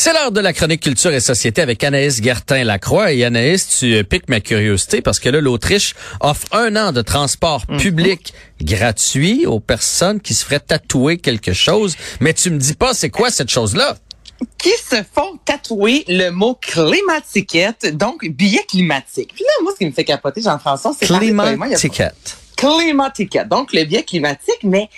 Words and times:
C'est 0.00 0.12
l'heure 0.12 0.30
de 0.30 0.38
la 0.38 0.52
chronique 0.52 0.82
culture 0.82 1.12
et 1.12 1.18
société 1.18 1.60
avec 1.60 1.82
Anaïs 1.82 2.22
Gertin-Lacroix. 2.22 3.10
Et 3.10 3.24
Anaïs, 3.24 3.80
tu 3.80 3.94
euh, 3.94 4.04
piques 4.04 4.28
ma 4.28 4.38
curiosité 4.38 5.02
parce 5.02 5.18
que 5.18 5.28
là, 5.28 5.40
l'Autriche 5.40 5.96
offre 6.20 6.46
un 6.52 6.76
an 6.76 6.92
de 6.92 7.02
transport 7.02 7.66
public 7.66 8.32
gratuit 8.62 9.44
aux 9.44 9.58
personnes 9.58 10.20
qui 10.20 10.34
se 10.34 10.44
feraient 10.44 10.60
tatouer 10.60 11.18
quelque 11.18 11.52
chose. 11.52 11.96
Mais 12.20 12.32
tu 12.32 12.50
me 12.50 12.58
dis 12.58 12.74
pas 12.74 12.94
c'est 12.94 13.10
quoi 13.10 13.32
cette 13.32 13.50
chose-là? 13.50 13.96
qui 14.56 14.70
se 14.70 15.02
font 15.02 15.36
tatouer 15.44 16.04
le 16.06 16.30
mot 16.30 16.54
climatiquette, 16.54 17.96
donc 17.96 18.24
billet 18.24 18.64
climatique. 18.68 19.32
Puis 19.34 19.42
là, 19.42 19.50
moi, 19.64 19.72
ce 19.72 19.78
qui 19.78 19.86
me 19.86 19.90
fait 19.90 20.04
capoter, 20.04 20.42
Jean-François, 20.42 20.94
c'est 20.96 21.06
Climatiquette. 21.06 22.38
Climatiquette, 22.58 23.46
donc 23.48 23.72
le 23.72 23.84
billet 23.84 24.02
climatique, 24.02 24.58
mais 24.64 24.88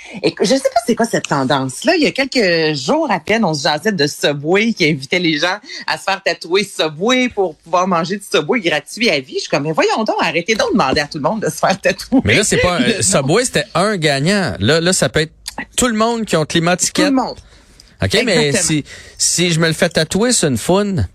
je 0.41 0.47
sais 0.47 0.61
pas 0.61 0.81
c'est 0.87 0.95
quoi 0.95 1.05
cette 1.05 1.29
tendance-là. 1.29 1.95
Il 1.95 2.03
y 2.03 2.07
a 2.07 2.11
quelques 2.11 2.75
jours 2.75 3.11
à 3.11 3.21
peine, 3.21 3.45
on 3.45 3.53
se 3.53 3.65
jasait 3.65 3.93
de 3.93 4.07
Subway 4.07 4.73
qui 4.73 4.87
invitait 4.89 5.19
les 5.19 5.39
gens 5.39 5.59
à 5.87 5.99
se 5.99 6.05
faire 6.05 6.23
tatouer 6.23 6.65
Subway 6.65 7.29
pour 7.29 7.55
pouvoir 7.57 7.87
manger 7.87 8.17
du 8.17 8.25
Subway 8.25 8.61
gratuit 8.61 9.11
à 9.11 9.21
vie. 9.21 9.35
Je 9.35 9.41
suis 9.41 9.51
comme, 9.51 9.65
mais 9.65 9.73
voyons 9.73 10.05
donc, 10.05 10.17
arrêtez 10.23 10.55
donc 10.55 10.69
de 10.69 10.79
demander 10.79 11.03
à 11.03 11.07
tout 11.07 11.19
le 11.19 11.23
monde 11.23 11.43
de 11.43 11.51
se 11.51 11.57
faire 11.59 11.79
tatouer. 11.79 12.21
Mais 12.25 12.35
là, 12.35 12.45
c'est 12.45 12.63
pas 12.63 12.79
nom. 12.81 12.87
Subway, 13.03 13.45
c'était 13.45 13.67
un 13.75 13.99
gagnant. 13.99 14.55
Là, 14.59 14.81
là, 14.81 14.95
ça 14.95 15.11
peut 15.11 15.21
être 15.21 15.35
tout 15.77 15.89
le 15.89 15.95
monde 15.95 16.25
qui 16.25 16.37
ont 16.37 16.41
Tout 16.41 16.47
climatiquette. 16.47 17.05
le 17.07 17.13
monde. 17.13 17.37
OK, 18.03 18.23
mais 18.25 18.53
si, 18.53 18.85
si 19.19 19.53
je 19.53 19.61
me 19.61 19.67
le 19.67 19.75
fais 19.75 19.91
tatouer 19.91 20.33
sur 20.33 20.49
une 20.49 20.57
foune, 20.57 21.07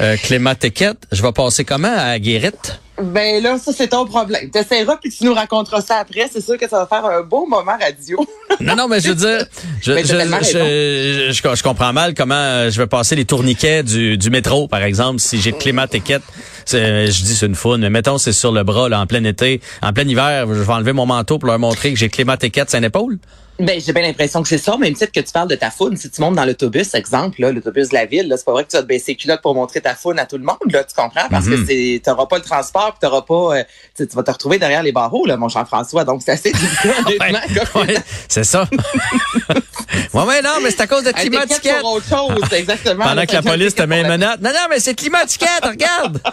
euh, 0.00 0.16
je 1.12 1.22
vais 1.22 1.32
passer 1.32 1.64
comment 1.64 1.94
à 1.96 2.18
Guérite? 2.18 2.80
Ben 3.02 3.42
là, 3.42 3.58
ça, 3.58 3.72
c'est 3.72 3.88
ton 3.88 4.06
problème. 4.06 4.50
T'essaieras, 4.50 4.98
puis 4.98 5.10
tu 5.10 5.24
nous 5.24 5.34
raconteras 5.34 5.80
ça 5.80 5.96
après. 5.96 6.28
C'est 6.32 6.40
sûr 6.40 6.56
que 6.56 6.68
ça 6.68 6.78
va 6.78 6.86
faire 6.86 7.04
un 7.04 7.22
beau 7.22 7.44
moment 7.44 7.76
radio. 7.80 8.24
Non, 8.60 8.76
non, 8.76 8.86
mais 8.86 9.00
je 9.00 9.08
veux 9.08 9.14
dire, 9.16 9.44
je, 9.82 9.92
Mais 9.92 10.04
je, 10.04 11.32
je, 11.32 11.54
je- 11.56 11.62
comprends 11.64 11.92
mal 11.92 12.14
comment 12.14 12.34
euh, 12.36 12.70
je 12.70 12.80
vais 12.80 12.86
passer 12.86 13.16
les 13.16 13.24
tourniquets 13.24 13.82
du, 13.82 14.16
du 14.16 14.30
métro, 14.30 14.68
par 14.68 14.82
exemple, 14.84 15.18
si 15.18 15.40
j'ai 15.40 15.50
climat-étiquette. 15.52 16.22
Je 16.70 17.08
dis 17.08 17.34
c'est 17.34 17.46
une 17.46 17.56
faune, 17.56 17.80
mais 17.80 17.90
mettons 17.90 18.16
c'est 18.18 18.32
sur 18.32 18.52
le 18.52 18.62
bras, 18.62 18.88
là, 18.88 19.00
en 19.00 19.06
plein 19.06 19.24
été, 19.24 19.60
en 19.82 19.92
plein 19.92 20.06
hiver, 20.06 20.46
je 20.48 20.60
vais 20.62 20.72
enlever 20.72 20.92
mon 20.92 21.06
manteau 21.06 21.38
pour 21.38 21.48
leur 21.48 21.58
montrer 21.58 21.92
que 21.92 21.98
j'ai 21.98 22.08
climat-étiquette 22.08 22.70
sur 22.70 22.78
une 22.78 22.84
épaule. 22.84 23.18
Ben, 23.60 23.80
j'ai 23.80 23.92
bien 23.92 24.02
l'impression 24.02 24.42
que 24.42 24.48
c'est 24.48 24.58
ça, 24.58 24.76
même 24.76 24.94
titre 24.94 25.12
que 25.12 25.20
tu 25.20 25.32
parles 25.32 25.48
de 25.48 25.54
ta 25.54 25.70
faune. 25.70 25.96
Si 25.96 26.10
tu 26.10 26.20
montes 26.20 26.34
dans 26.34 26.44
l'autobus, 26.44 26.92
exemple, 26.94 27.40
là, 27.40 27.52
l'autobus 27.52 27.88
de 27.90 27.94
la 27.94 28.04
ville, 28.04 28.26
là, 28.26 28.36
c'est 28.36 28.44
pas 28.44 28.50
vrai 28.50 28.64
que 28.64 28.70
tu 28.70 28.76
vas 28.76 28.82
te 28.82 28.88
baisser 28.88 29.12
les 29.12 29.16
culottes 29.16 29.42
pour 29.42 29.54
montrer 29.54 29.80
ta 29.80 29.94
faune 29.94 30.18
à 30.18 30.26
tout 30.26 30.36
le 30.38 30.42
monde, 30.42 30.56
là, 30.72 30.82
tu 30.82 30.92
comprends? 30.92 31.28
Parce 31.30 31.46
Mhm. 31.46 31.60
que 31.60 31.66
c'est, 31.66 32.02
t'auras 32.04 32.26
pas 32.26 32.38
le 32.38 32.42
transport, 32.42 32.98
pas, 33.00 33.08
euh, 33.10 33.62
tu 33.62 34.02
sais, 34.02 34.06
tu 34.08 34.16
vas 34.16 34.24
te 34.24 34.30
retrouver 34.32 34.58
derrière 34.58 34.82
les 34.82 34.90
barreaux, 34.90 35.24
là, 35.24 35.36
mon 35.36 35.48
Jean-François. 35.48 36.02
Donc, 36.04 36.22
c'est 36.24 36.32
assez 36.32 36.50
difficile, 36.52 36.92
Ouais, 37.76 37.94
c'est 38.28 38.42
ça. 38.44 38.68
ouais, 40.14 40.22
ouais, 40.24 40.42
non, 40.42 40.50
mais 40.62 40.70
c'est 40.70 40.82
à 40.82 40.86
cause 40.86 41.04
de 41.04 41.12
climat-étiquette. 41.12 41.80
pour 41.80 41.92
autre 41.92 42.08
chose, 42.08 42.52
exactement. 42.52 43.04
Pendant 43.04 43.26
que 43.26 43.32
la 43.32 43.42
police 43.42 43.74
te 43.74 43.82
met 43.82 44.00
une 44.00 44.08
menotte. 44.08 44.40
Non, 44.40 44.50
non, 44.50 44.66
mais 44.70 44.80
c'est 44.80 44.94
climat-étiquette, 44.94 45.48
regarde! 45.64 46.20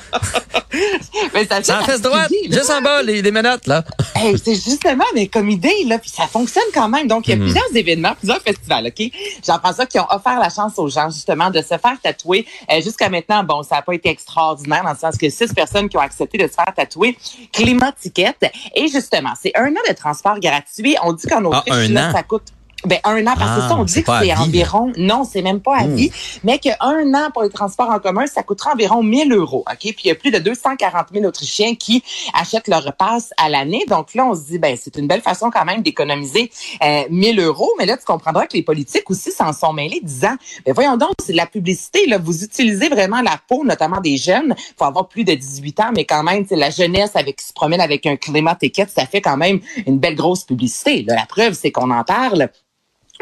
Mais 1.33 1.45
ça 1.45 1.61
C'est 1.61 1.73
en 1.73 1.81
fait 1.81 1.91
fesse 1.91 2.01
droite, 2.01 2.31
juste 2.49 2.69
en 2.69 2.81
bas, 2.81 3.03
les, 3.03 3.21
les 3.21 3.31
menottes, 3.31 3.67
là. 3.67 3.83
Hey, 4.15 4.37
c'est 4.43 4.55
justement, 4.55 5.03
mais 5.13 5.27
comme 5.27 5.49
idée, 5.49 5.83
là, 5.85 5.97
puis 5.99 6.09
ça 6.09 6.27
fonctionne 6.27 6.63
quand 6.73 6.87
même. 6.87 7.07
Donc, 7.07 7.27
il 7.27 7.31
y 7.31 7.33
a 7.33 7.37
plusieurs 7.37 7.75
événements, 7.75 8.15
plusieurs 8.15 8.41
festivals, 8.41 8.87
OK? 8.87 9.11
Jean-François, 9.45 9.85
qui 9.85 9.99
ont 9.99 10.07
offert 10.09 10.39
la 10.39 10.49
chance 10.49 10.73
aux 10.77 10.87
gens, 10.87 11.09
justement, 11.09 11.49
de 11.49 11.61
se 11.61 11.67
faire 11.77 11.97
tatouer. 12.01 12.45
Euh, 12.71 12.81
Jusqu'à 12.81 13.09
maintenant, 13.09 13.43
bon, 13.43 13.63
ça 13.63 13.75
n'a 13.75 13.81
pas 13.81 13.93
été 13.93 14.09
extraordinaire, 14.09 14.83
dans 14.83 14.91
le 14.91 14.97
sens 14.97 15.17
que 15.17 15.29
six 15.29 15.53
personnes 15.53 15.89
qui 15.89 15.97
ont 15.97 16.01
accepté 16.01 16.37
de 16.37 16.47
se 16.47 16.53
faire 16.53 16.73
tatouer 16.75 17.17
Climatiquette. 17.51 18.49
Et 18.75 18.87
justement, 18.87 19.33
c'est 19.41 19.51
un 19.55 19.67
an 19.71 19.81
de 19.89 19.93
transport 19.93 20.39
gratuit. 20.39 20.95
On 21.03 21.13
dit 21.13 21.27
qu'en 21.27 21.43
Autriche, 21.43 21.89
là, 21.89 22.09
an? 22.09 22.11
ça 22.13 22.23
coûte 22.23 22.47
ben, 22.85 22.99
un 23.03 23.21
an, 23.27 23.33
parce 23.37 23.59
que 23.59 23.65
Ah, 23.65 23.69
ça, 23.69 23.75
on 23.77 23.87
c'est 23.87 23.99
dit 23.99 24.03
que 24.03 24.11
c'est 24.21 24.33
environ, 24.33 24.91
non, 24.97 25.23
c'est 25.23 25.41
même 25.41 25.59
pas 25.59 25.77
à 25.77 25.83
Ouh. 25.85 25.95
vie, 25.95 26.11
mais 26.43 26.57
qu'un 26.59 27.13
an 27.13 27.29
pour 27.33 27.43
les 27.43 27.49
transports 27.49 27.89
en 27.89 27.99
commun, 27.99 28.25
ça 28.27 28.43
coûtera 28.43 28.73
environ 28.73 29.03
1000 29.03 29.31
euros, 29.33 29.63
OK? 29.69 29.77
Puis 29.79 29.95
il 30.03 30.07
y 30.07 30.11
a 30.11 30.15
plus 30.15 30.31
de 30.31 30.39
240 30.39 31.07
000 31.13 31.25
Autrichiens 31.25 31.75
qui 31.75 32.03
achètent 32.33 32.67
leur 32.67 32.93
passe 32.95 33.31
à 33.37 33.49
l'année. 33.49 33.85
Donc 33.87 34.13
là, 34.15 34.25
on 34.25 34.35
se 34.35 34.41
dit, 34.41 34.57
ben, 34.59 34.75
c'est 34.79 34.97
une 34.97 35.07
belle 35.07 35.21
façon 35.21 35.49
quand 35.51 35.65
même 35.65 35.81
d'économiser 35.81 36.51
euh, 36.83 37.03
1000 37.09 37.39
euros. 37.39 37.69
Mais 37.77 37.85
là, 37.85 37.97
tu 37.97 38.05
comprendras 38.05 38.47
que 38.47 38.53
les 38.55 38.63
politiques 38.63 39.09
aussi 39.09 39.31
s'en 39.31 39.53
sont 39.53 39.73
mêlés, 39.73 39.99
disant, 40.03 40.35
ben, 40.65 40.73
voyons 40.73 40.97
donc, 40.97 41.11
c'est 41.23 41.33
de 41.33 41.37
la 41.37 41.45
publicité, 41.45 42.07
là. 42.07 42.17
Vous 42.17 42.43
utilisez 42.43 42.89
vraiment 42.89 43.21
la 43.21 43.39
peau, 43.47 43.63
notamment 43.63 44.01
des 44.01 44.17
jeunes. 44.17 44.55
faut 44.77 44.85
avoir 44.85 45.07
plus 45.07 45.23
de 45.23 45.33
18 45.33 45.79
ans, 45.81 45.91
mais 45.95 46.05
quand 46.05 46.23
même, 46.23 46.45
c'est 46.47 46.55
la 46.55 46.69
jeunesse 46.69 47.11
avec 47.15 47.37
qui 47.37 47.45
se 47.45 47.53
promène 47.53 47.81
avec 47.81 48.05
un 48.05 48.15
climat 48.15 48.57
étiquette, 48.61 48.89
ça 48.89 49.05
fait 49.05 49.21
quand 49.21 49.37
même 49.37 49.59
une 49.85 49.99
belle 49.99 50.15
grosse 50.15 50.43
publicité. 50.43 51.03
là. 51.07 51.15
La 51.15 51.25
preuve, 51.25 51.53
c'est 51.53 51.71
qu'on 51.71 51.91
en 51.91 52.03
parle. 52.03 52.49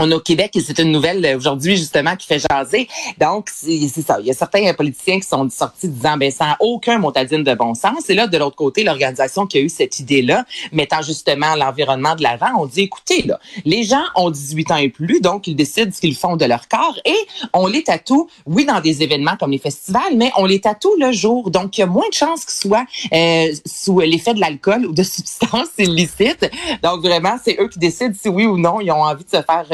On 0.01 0.09
est 0.09 0.13
au 0.13 0.21
Québec 0.21 0.51
et 0.55 0.61
c'est 0.61 0.79
une 0.79 0.93
nouvelle 0.93 1.25
euh, 1.25 1.35
aujourd'hui 1.35 1.75
justement 1.75 2.15
qui 2.15 2.25
fait 2.25 2.39
jaser. 2.39 2.87
Donc 3.17 3.49
c'est 3.53 3.89
ça. 3.89 4.17
Il 4.21 4.27
y 4.27 4.31
a 4.31 4.33
certains 4.33 4.65
euh, 4.67 4.73
politiciens 4.73 5.19
qui 5.19 5.27
sont 5.27 5.49
sortis 5.49 5.89
disant 5.89 6.15
ben 6.15 6.31
ça 6.31 6.45
n'a 6.45 6.57
aucun 6.61 6.99
motadine 6.99 7.43
de 7.43 7.53
bon 7.53 7.73
sens. 7.73 8.09
Et 8.09 8.13
là 8.13 8.25
de 8.27 8.37
l'autre 8.37 8.55
côté 8.55 8.85
l'organisation 8.85 9.45
qui 9.45 9.57
a 9.57 9.61
eu 9.61 9.67
cette 9.67 9.99
idée 9.99 10.21
là, 10.21 10.45
mettant 10.71 11.01
justement 11.01 11.53
l'environnement 11.55 12.15
de 12.15 12.23
l'avant, 12.23 12.47
on 12.59 12.65
dit 12.65 12.83
écoutez 12.83 13.23
là, 13.23 13.41
les 13.65 13.83
gens 13.83 14.03
ont 14.15 14.29
18 14.29 14.71
ans 14.71 14.77
et 14.77 14.87
plus, 14.87 15.19
donc 15.19 15.47
ils 15.47 15.55
décident 15.55 15.91
ce 15.93 15.99
qu'ils 15.99 16.15
font 16.15 16.37
de 16.37 16.45
leur 16.45 16.69
corps 16.69 16.97
et 17.03 17.17
on 17.51 17.67
les 17.67 17.83
tatoue. 17.83 18.29
Oui 18.45 18.63
dans 18.63 18.79
des 18.79 19.03
événements 19.03 19.35
comme 19.37 19.51
les 19.51 19.57
festivals, 19.57 20.15
mais 20.15 20.31
on 20.37 20.45
les 20.45 20.61
tatoue 20.61 20.95
le 20.97 21.11
jour. 21.11 21.51
Donc 21.51 21.77
il 21.77 21.81
y 21.81 21.83
a 21.83 21.87
moins 21.87 22.07
de 22.07 22.13
chances 22.13 22.45
qu'ils 22.45 22.69
soient 22.69 22.85
euh, 23.13 23.53
sous 23.65 23.99
l'effet 23.99 24.33
de 24.33 24.39
l'alcool 24.39 24.85
ou 24.85 24.93
de 24.93 25.03
substances 25.19 25.67
illicites. 25.77 26.49
Donc 26.83 27.01
vraiment 27.01 27.35
c'est 27.43 27.57
eux 27.59 27.67
qui 27.67 27.79
décident 27.79 28.15
si 28.17 28.29
oui 28.29 28.45
ou 28.45 28.57
non 28.57 28.79
ils 28.79 28.91
ont 28.91 29.03
envie 29.03 29.25
de 29.25 29.29
se 29.29 29.41
faire 29.41 29.65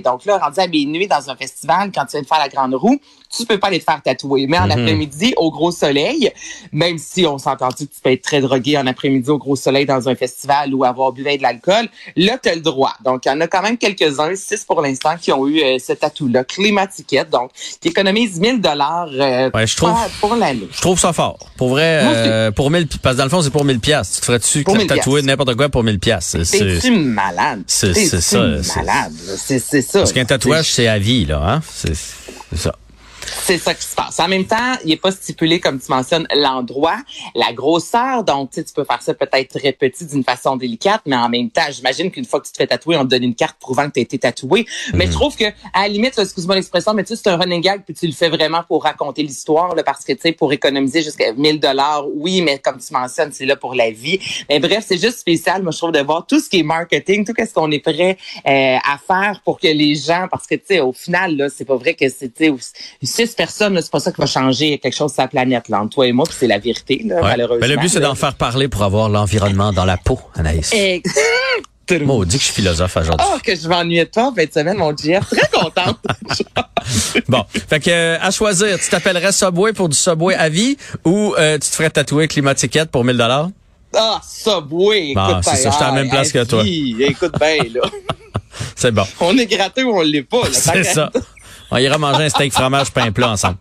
Donc 0.00 0.24
là, 0.24 0.38
rendu 0.38 0.60
à 0.60 0.66
minuit 0.66 1.08
dans 1.08 1.30
un 1.30 1.36
festival, 1.36 1.90
quand 1.94 2.04
tu 2.04 2.12
viens 2.12 2.22
de 2.22 2.26
faire 2.26 2.38
la 2.38 2.48
grande 2.48 2.74
roue, 2.74 2.98
tu 3.36 3.46
peux 3.46 3.58
pas 3.58 3.68
aller 3.68 3.78
te 3.78 3.84
faire 3.84 4.00
tatouer. 4.02 4.46
Mais 4.48 4.58
en 4.58 4.68
après-midi, 4.70 5.34
au 5.36 5.50
gros 5.50 5.70
soleil, 5.72 6.30
même 6.72 6.98
si 6.98 7.26
on 7.26 7.38
s'entend 7.38 7.68
que 7.70 7.78
tu 7.78 7.86
peux 8.02 8.10
être 8.10 8.22
très 8.22 8.40
drogué 8.40 8.76
en 8.78 8.86
après-midi 8.86 9.30
au 9.30 9.38
gros 9.38 9.56
soleil 9.56 9.86
dans 9.86 10.08
un 10.08 10.14
festival 10.14 10.74
ou 10.74 10.84
avoir 10.84 11.12
bu 11.12 11.22
de 11.22 11.42
l'alcool, 11.42 11.86
là, 12.16 12.38
tu 12.42 12.48
as 12.48 12.54
le 12.54 12.60
droit. 12.60 12.94
Donc, 13.04 13.22
il 13.24 13.28
y 13.28 13.32
en 13.32 13.40
a 13.40 13.46
quand 13.46 13.62
même 13.62 13.78
quelques-uns, 13.78 14.34
six 14.36 14.64
pour 14.64 14.80
l'instant, 14.82 15.14
qui 15.20 15.32
ont 15.32 15.46
eu 15.46 15.60
euh, 15.62 15.78
ce 15.78 15.92
tatou-là, 15.92 16.44
Climatiquette, 16.44 17.30
donc, 17.30 17.50
qui 17.80 17.88
économise 17.88 18.38
1000 18.40 18.60
dollars 18.60 19.08
euh, 19.12 19.50
Ouais, 19.54 19.66
je 19.66 19.76
trouve- 19.76 19.90
pour, 20.20 20.28
pour 20.30 20.36
l'année. 20.36 20.68
Je 20.72 20.80
trouve 20.80 20.98
ça 20.98 21.12
fort. 21.12 21.38
Pour 21.56 21.68
vrai, 21.70 22.00
euh, 22.02 22.50
pour 22.50 22.70
1000, 22.70 22.86
pi- 22.86 22.98
parce 22.98 23.14
que 23.14 23.18
dans 23.18 23.24
le 23.24 23.30
fond, 23.30 23.42
c'est 23.42 23.50
pour 23.50 23.64
1000 23.64 23.80
piastres. 23.80 24.14
Tu 24.16 24.20
te 24.20 24.26
ferais-tu 24.26 24.62
Pour 24.64 24.76
1000 24.76 24.86
tatouer 24.86 25.22
n'importe 25.22 25.54
quoi 25.54 25.68
pour 25.68 25.82
1000 25.82 25.98
piastres? 25.98 26.44
C'est- 26.44 26.90
malade? 26.90 27.62
c'est- 27.66 27.94
ça, 27.94 28.20
c'est- 28.20 28.36
malade? 28.76 29.12
C'est 29.38 29.58
ça. 29.58 29.98
Parce 30.00 30.12
qu'un 30.12 30.24
tatouage, 30.24 30.72
c'est 30.72 30.86
à 30.88 30.98
vie, 30.98 31.24
là, 31.24 31.42
hein? 31.44 31.62
C'est 31.72 31.94
ça. 32.56 32.74
C'est 33.26 33.58
ça 33.58 33.74
qui 33.74 33.84
se 33.84 33.94
passe. 33.94 34.18
En 34.20 34.28
même 34.28 34.46
temps, 34.46 34.74
il 34.84 34.88
n'est 34.88 34.96
pas 34.96 35.10
stipulé, 35.10 35.60
comme 35.60 35.78
tu 35.78 35.86
mentionnes, 35.90 36.26
l'endroit, 36.34 36.96
la 37.34 37.52
grosseur. 37.52 38.24
Donc, 38.24 38.50
tu 38.50 38.56
sais, 38.56 38.64
tu 38.64 38.72
peux 38.72 38.84
faire 38.84 39.02
ça 39.02 39.14
peut-être 39.14 39.58
très 39.58 39.72
petit 39.72 40.06
d'une 40.06 40.24
façon 40.24 40.56
délicate, 40.56 41.02
mais 41.06 41.16
en 41.16 41.28
même 41.28 41.50
temps, 41.50 41.66
j'imagine 41.70 42.10
qu'une 42.10 42.24
fois 42.24 42.40
que 42.40 42.46
tu 42.46 42.52
te 42.52 42.56
fais 42.56 42.66
tatouer, 42.66 42.96
on 42.96 43.04
te 43.04 43.08
donne 43.08 43.24
une 43.24 43.34
carte 43.34 43.56
prouvant 43.58 43.86
que 43.88 43.92
tu 43.94 44.00
as 44.00 44.02
été 44.02 44.18
tatoué. 44.18 44.66
Mais 44.94 45.06
je 45.06 45.12
trouve 45.12 45.36
que, 45.36 45.44
à 45.72 45.82
la 45.82 45.88
limite, 45.88 46.18
excuse-moi 46.18 46.54
l'expression, 46.54 46.94
mais 46.94 47.04
tu 47.04 47.14
sais, 47.14 47.22
c'est 47.22 47.30
un 47.30 47.36
running 47.36 47.60
gag, 47.60 47.82
puis 47.84 47.94
tu 47.94 48.06
le 48.06 48.12
fais 48.12 48.28
vraiment 48.28 48.62
pour 48.66 48.82
raconter 48.82 49.22
l'histoire, 49.22 49.74
là, 49.74 49.82
parce 49.82 50.04
que, 50.04 50.12
tu 50.12 50.20
sais, 50.22 50.32
pour 50.32 50.52
économiser 50.52 51.02
jusqu'à 51.02 51.32
1000 51.32 51.60
dollars, 51.60 52.06
oui, 52.14 52.40
mais 52.40 52.58
comme 52.58 52.78
tu 52.78 52.92
mentionnes, 52.92 53.32
c'est 53.32 53.46
là 53.46 53.56
pour 53.56 53.74
la 53.74 53.90
vie. 53.90 54.18
Mais 54.48 54.58
bref, 54.58 54.84
c'est 54.86 54.98
juste 54.98 55.18
spécial, 55.18 55.62
moi, 55.62 55.72
je 55.72 55.78
trouve, 55.78 55.92
de 55.92 56.00
voir 56.00 56.26
tout 56.26 56.40
ce 56.40 56.48
qui 56.48 56.60
est 56.60 56.64
marketing, 56.64 57.26
tout 57.26 57.34
ce 57.38 57.52
qu'on 57.52 57.70
est 57.70 57.80
prêt 57.80 58.16
euh, 58.46 58.76
à 58.84 58.98
faire 59.06 59.40
pour 59.44 59.60
que 59.60 59.68
les 59.68 59.94
gens, 59.94 60.28
parce 60.30 60.46
que, 60.46 60.54
tu 60.54 60.62
sais, 60.68 60.80
au 60.80 60.92
final, 60.92 61.36
là, 61.36 61.48
c'est 61.48 61.64
pas 61.64 61.76
vrai 61.76 61.94
que 61.94 62.08
sais, 62.08 62.28
six 63.14 63.34
personnes, 63.34 63.78
c'est 63.80 63.90
pas 63.90 64.00
ça 64.00 64.12
qui 64.12 64.20
va 64.20 64.26
changer 64.26 64.78
quelque 64.78 64.94
chose 64.94 65.12
sur 65.12 65.22
la 65.22 65.28
planète, 65.28 65.68
là, 65.68 65.80
entre 65.80 65.94
toi 65.94 66.06
et 66.06 66.12
moi, 66.12 66.24
puis 66.26 66.36
c'est 66.38 66.46
la 66.46 66.58
vérité, 66.58 67.02
là, 67.04 67.16
Ouais. 67.16 67.22
malheureusement. 67.22 67.66
Mais 67.66 67.68
le 67.74 67.76
but, 67.80 67.88
c'est 67.88 68.00
d'en 68.00 68.14
faire 68.14 68.34
parler 68.34 68.68
pour 68.68 68.82
avoir 68.82 69.08
l'environnement 69.08 69.72
dans 69.72 69.84
la 69.84 69.96
peau, 69.96 70.18
Anaïs. 70.34 70.70
Eh, 70.74 71.02
Maudit 72.00 72.38
que 72.38 72.42
je 72.42 72.46
suis 72.46 72.54
philosophe 72.54 72.96
aujourd'hui. 72.96 73.26
Oh, 73.30 73.36
que 73.44 73.54
je 73.54 73.68
m'ennuyais 73.68 74.06
de 74.06 74.10
toi 74.10 74.28
en 74.30 74.34
fin 74.34 74.44
de 74.46 74.50
semaine, 74.52 74.78
mon 74.78 74.96
GF. 74.96 75.20
Très 75.30 75.48
contente. 75.52 75.98
Bon, 77.28 77.44
fait 77.50 77.80
que 77.80 77.90
euh, 77.90 78.18
à 78.20 78.30
choisir, 78.30 78.78
tu 78.78 78.90
t'appellerais 78.90 79.32
Subway 79.32 79.72
pour 79.72 79.88
du 79.88 79.96
Subway 79.96 80.34
à 80.34 80.50
vie 80.50 80.76
ou 81.04 81.34
euh, 81.38 81.54
tu 81.54 81.70
te 81.70 81.74
ferais 81.74 81.88
tatouer 81.88 82.28
Climatiquette 82.28 82.90
pour 82.90 83.04
1000 83.04 83.16
dollars? 83.16 83.48
Ah, 83.96 84.20
Subway, 84.26 85.10
écoute. 85.10 85.22
Bon, 85.24 85.40
c'est 85.42 85.56
ça, 85.56 85.70
j'étais 85.70 85.82
à 85.84 85.86
la 85.88 85.92
même 85.92 86.10
place 86.10 86.30
que 86.30 86.44
toi. 86.44 86.62
Écoute 86.66 87.34
bien, 87.38 87.56
là. 87.74 87.88
C'est 88.76 88.92
bon. 88.92 89.04
On 89.20 89.36
est 89.38 89.46
gratté 89.46 89.82
ou 89.82 89.96
on 89.96 90.02
l'est 90.02 90.22
pas, 90.22 90.42
là. 90.42 90.48
C'est 90.52 90.84
ça. 90.84 91.10
On 91.74 91.78
ira 91.78 91.98
manger 91.98 92.26
un 92.26 92.30
steak 92.30 92.52
fromage 92.52 92.92
pain 92.92 93.10
plat 93.10 93.30
ensemble. 93.30 93.58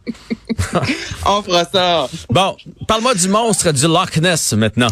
On 1.25 1.41
fera 1.41 1.65
ça. 1.65 2.07
Bon, 2.29 2.55
parle-moi 2.87 3.15
du 3.15 3.27
monstre 3.27 3.71
du 3.71 3.87
Loch 3.87 4.17
Ness 4.17 4.53
maintenant. 4.53 4.89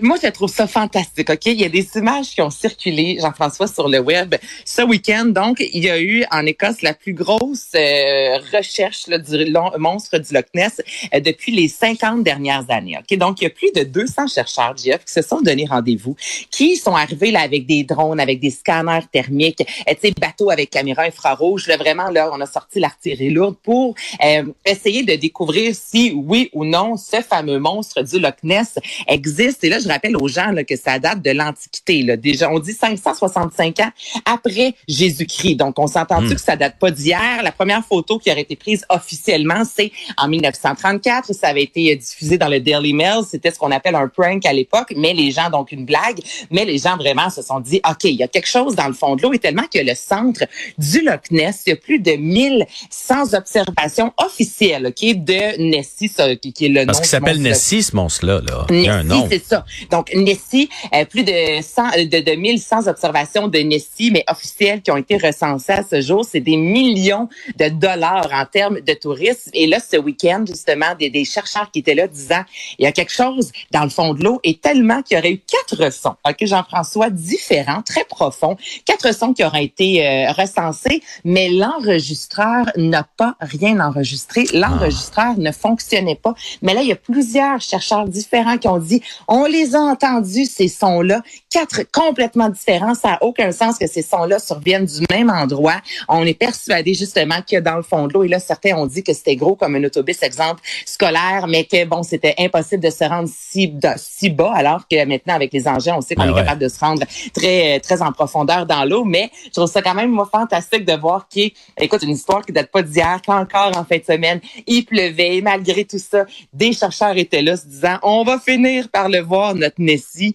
Moi, 0.00 0.16
je 0.22 0.28
trouve 0.28 0.50
ça 0.50 0.66
fantastique, 0.66 1.30
OK? 1.30 1.46
Il 1.46 1.60
y 1.60 1.64
a 1.64 1.68
des 1.68 1.86
images 1.96 2.30
qui 2.30 2.42
ont 2.42 2.50
circulé, 2.50 3.18
Jean-François, 3.20 3.66
sur 3.66 3.88
le 3.88 4.00
web 4.00 4.34
ce 4.64 4.82
week-end. 4.82 5.26
Donc, 5.26 5.60
il 5.60 5.84
y 5.84 5.90
a 5.90 6.00
eu 6.00 6.24
en 6.30 6.44
Écosse 6.46 6.82
la 6.82 6.94
plus 6.94 7.12
grosse 7.12 7.68
euh, 7.74 8.38
recherche 8.52 9.08
du 9.08 9.54
monstre 9.78 10.18
du 10.18 10.34
Loch 10.34 10.46
Ness 10.54 10.80
euh, 11.14 11.20
depuis 11.20 11.52
les 11.52 11.68
50 11.68 12.22
dernières 12.22 12.64
années, 12.70 12.98
OK? 12.98 13.16
Donc, 13.18 13.40
il 13.40 13.44
y 13.44 13.46
a 13.46 13.50
plus 13.50 13.72
de 13.72 13.84
200 13.84 14.28
chercheurs, 14.28 14.74
Jeff, 14.76 15.04
qui 15.04 15.12
se 15.12 15.22
sont 15.22 15.40
donné 15.40 15.66
rendez-vous, 15.66 16.16
qui 16.50 16.76
sont 16.76 16.96
arrivés 16.96 17.30
là 17.30 17.40
avec 17.40 17.66
des 17.66 17.84
drones, 17.84 18.20
avec 18.20 18.40
des 18.40 18.50
scanners 18.50 19.06
thermiques, 19.12 19.62
euh, 19.88 20.10
bateaux 20.20 20.50
avec 20.50 20.70
caméra 20.70 21.02
infrarouge. 21.02 21.66
Là, 21.66 21.76
vraiment, 21.76 22.10
là, 22.10 22.30
on 22.32 22.40
a 22.40 22.46
sorti 22.46 22.80
l'artillerie 22.80 23.30
lourde 23.30 23.56
pour 23.62 23.94
euh, 24.24 24.44
essayer 24.64 25.02
de 25.02 25.14
découvrir 25.14 25.74
si, 25.74 26.12
oui 26.14 26.50
ou 26.52 26.64
non, 26.64 26.96
ce 27.12 27.22
fameux 27.22 27.58
monstre 27.58 28.02
du 28.02 28.18
Loch 28.18 28.36
Ness 28.42 28.78
existe. 29.06 29.64
Et 29.64 29.68
là, 29.68 29.78
je 29.78 29.88
rappelle 29.88 30.16
aux 30.16 30.28
gens 30.28 30.50
là, 30.50 30.64
que 30.64 30.76
ça 30.76 30.98
date 30.98 31.22
de 31.22 31.30
l'Antiquité. 31.30 32.16
Déjà, 32.16 32.50
on 32.50 32.58
dit 32.58 32.72
565 32.72 33.80
ans 33.80 33.90
après 34.24 34.74
Jésus-Christ. 34.88 35.56
Donc, 35.56 35.78
on 35.78 35.86
s'entend-tu 35.86 36.34
que 36.34 36.40
ça 36.40 36.56
date 36.56 36.78
pas 36.78 36.90
d'hier? 36.90 37.42
La 37.42 37.52
première 37.52 37.84
photo 37.84 38.18
qui 38.18 38.30
aurait 38.30 38.42
été 38.42 38.56
prise 38.56 38.84
officiellement, 38.88 39.62
c'est 39.64 39.92
en 40.16 40.28
1934. 40.28 41.32
Ça 41.32 41.48
avait 41.48 41.62
été 41.62 41.92
euh, 41.92 41.96
diffusé 41.96 42.38
dans 42.38 42.48
le 42.48 42.60
Daily 42.60 42.94
Mail. 42.94 43.22
C'était 43.28 43.50
ce 43.50 43.58
qu'on 43.58 43.70
appelle 43.70 43.94
un 43.94 44.08
prank 44.08 44.44
à 44.46 44.52
l'époque, 44.52 44.92
mais 44.96 45.12
les 45.12 45.30
gens, 45.30 45.50
donc 45.50 45.72
une 45.72 45.84
blague, 45.84 46.20
mais 46.50 46.64
les 46.64 46.78
gens 46.78 46.96
vraiment 46.96 47.30
se 47.30 47.42
sont 47.42 47.60
dit, 47.60 47.80
OK, 47.88 48.04
il 48.04 48.16
y 48.16 48.22
a 48.22 48.28
quelque 48.28 48.48
chose 48.48 48.74
dans 48.74 48.88
le 48.88 48.94
fond 48.94 49.16
de 49.16 49.22
l'eau 49.22 49.32
et 49.32 49.38
tellement 49.38 49.66
que 49.72 49.78
le 49.78 49.94
centre 49.94 50.44
du 50.78 51.00
Loch 51.02 51.30
Ness, 51.30 51.62
il 51.66 51.70
y 51.70 51.72
a 51.72 51.76
plus 51.76 51.98
de 51.98 52.12
1100 52.12 53.34
observations 53.34 54.12
officielles, 54.18 54.86
OK, 54.86 55.24
de 55.24 55.70
Nessie, 55.70 56.08
ça, 56.08 56.34
qui, 56.36 56.54
est 56.60 56.68
le 56.68 56.84
nom 56.84 56.92
Parce 56.92 57.01
qu'il 57.02 57.18
du 57.18 57.24
s'appelle 57.24 57.42
Nessie, 57.42 57.82
ce 57.82 57.94
monstre-là. 57.96 58.40
Là. 58.46 58.66
Il 58.70 58.82
y 58.82 58.88
a 58.88 58.94
un 58.96 59.04
nom. 59.04 59.26
c'est 59.30 59.44
ça. 59.44 59.64
Donc, 59.90 60.12
Nessie, 60.14 60.68
euh, 60.94 61.04
plus 61.04 61.24
de 61.24 61.32
100, 61.62 61.82
euh, 61.98 62.04
de, 62.06 62.20
de 62.20 62.36
1100 62.36 62.86
observations 62.86 63.48
de 63.48 63.58
Nessie, 63.58 64.10
mais 64.10 64.24
officielles, 64.28 64.82
qui 64.82 64.90
ont 64.90 64.96
été 64.96 65.16
recensées 65.16 65.72
à 65.72 65.82
ce 65.82 66.00
jour. 66.00 66.24
C'est 66.24 66.40
des 66.40 66.56
millions 66.56 67.28
de 67.58 67.68
dollars 67.68 68.28
en 68.32 68.44
termes 68.46 68.80
de 68.80 68.94
tourisme. 68.94 69.50
Et 69.54 69.66
là, 69.66 69.78
ce 69.80 69.96
week-end, 69.96 70.44
justement, 70.46 70.94
des, 70.98 71.10
des 71.10 71.24
chercheurs 71.24 71.70
qui 71.70 71.80
étaient 71.80 71.94
là 71.94 72.06
disant, 72.06 72.42
il 72.78 72.84
y 72.84 72.86
a 72.86 72.92
quelque 72.92 73.12
chose 73.12 73.52
dans 73.70 73.84
le 73.84 73.90
fond 73.90 74.14
de 74.14 74.24
l'eau 74.24 74.40
et 74.44 74.56
tellement 74.56 75.02
qu'il 75.02 75.16
y 75.16 75.20
aurait 75.20 75.32
eu 75.32 75.38
quatre 75.40 75.92
sons, 75.92 76.14
OK, 76.28 76.36
Jean-François, 76.40 77.10
différents, 77.10 77.82
très 77.82 78.04
profonds, 78.04 78.56
quatre 78.84 79.14
sons 79.14 79.32
qui 79.32 79.44
auraient 79.44 79.64
été 79.64 80.06
euh, 80.06 80.32
recensés, 80.32 81.02
mais 81.24 81.48
l'enregistreur 81.48 82.66
n'a 82.76 83.06
pas 83.16 83.36
rien 83.40 83.80
enregistré. 83.80 84.44
L'enregistreur 84.52 85.38
ne 85.38 85.52
fonctionnait 85.52 86.18
pas. 86.22 86.34
Mais 86.62 86.74
là, 86.74 86.82
il 86.82 86.88
y 86.88 86.91
a 86.91 86.91
plusieurs 86.94 87.60
chercheurs 87.60 88.06
différents 88.08 88.58
qui 88.58 88.68
ont 88.68 88.78
dit, 88.78 89.02
on 89.28 89.44
les 89.44 89.74
a 89.74 89.80
entendus, 89.80 90.46
ces 90.46 90.68
sons-là, 90.68 91.22
quatre 91.50 91.82
complètement 91.92 92.48
différents. 92.48 92.94
Ça 92.94 93.10
n'a 93.12 93.22
aucun 93.22 93.52
sens 93.52 93.78
que 93.78 93.86
ces 93.86 94.02
sons-là 94.02 94.38
surviennent 94.38 94.86
du 94.86 95.04
même 95.10 95.30
endroit. 95.30 95.80
On 96.08 96.24
est 96.24 96.34
persuadé 96.34 96.94
justement 96.94 97.40
que 97.48 97.60
dans 97.60 97.76
le 97.76 97.82
fond 97.82 98.06
de 98.06 98.12
l'eau, 98.12 98.24
et 98.24 98.28
là, 98.28 98.38
certains 98.38 98.76
ont 98.76 98.86
dit 98.86 99.02
que 99.02 99.12
c'était 99.12 99.36
gros 99.36 99.54
comme 99.54 99.74
un 99.76 99.84
autobus, 99.84 100.22
exemple, 100.22 100.60
scolaire, 100.86 101.46
mais 101.48 101.64
que 101.64 101.84
bon, 101.84 102.02
c'était 102.02 102.34
impossible 102.38 102.82
de 102.82 102.90
se 102.90 103.04
rendre 103.04 103.28
si, 103.32 103.68
de- 103.68 103.88
si 103.96 104.30
bas, 104.30 104.52
alors 104.54 104.86
que 104.88 105.04
maintenant, 105.04 105.34
avec 105.34 105.52
les 105.52 105.66
engins, 105.68 105.96
on 105.96 106.00
sait 106.00 106.14
qu'on 106.14 106.24
Ben 106.24 106.32
est 106.32 106.36
capable 106.36 106.60
de 106.60 106.68
se 106.68 106.78
rendre 106.78 107.02
très, 107.34 107.80
très 107.80 108.02
en 108.02 108.12
profondeur 108.12 108.66
dans 108.66 108.84
l'eau. 108.84 109.04
Mais 109.04 109.30
je 109.46 109.50
trouve 109.50 109.70
ça 109.70 109.82
quand 109.82 109.94
même, 109.94 110.10
moi, 110.10 110.28
fantastique 110.30 110.84
de 110.84 110.94
voir 110.94 111.28
qu'il 111.28 111.44
y 111.44 111.54
écoute, 111.78 112.02
une 112.02 112.10
histoire 112.10 112.44
qui 112.44 112.52
date 112.52 112.70
pas 112.70 112.82
d'hier, 112.82 113.20
qu'encore 113.24 113.72
en 113.76 113.84
fin 113.84 113.98
de 113.98 114.04
semaine, 114.04 114.40
il 114.66 114.84
pleuvait, 114.84 115.36
et 115.36 115.42
malgré 115.42 115.84
tout 115.84 115.98
ça, 115.98 116.24
des 116.52 116.72
chercheurs 116.82 117.16
étaient 117.16 117.42
là 117.42 117.56
se 117.56 117.66
disant, 117.66 117.98
on 118.02 118.24
va 118.24 118.38
finir 118.38 118.88
par 118.88 119.08
le 119.08 119.20
voir, 119.20 119.54
notre 119.54 119.80
Nessie. 119.80 120.34